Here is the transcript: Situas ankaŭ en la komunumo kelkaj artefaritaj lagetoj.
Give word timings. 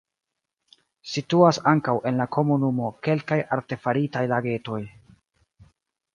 Situas 1.11 1.59
ankaŭ 1.71 1.95
en 2.13 2.17
la 2.21 2.27
komunumo 2.37 2.89
kelkaj 3.09 3.39
artefaritaj 3.59 4.27
lagetoj. 4.35 4.83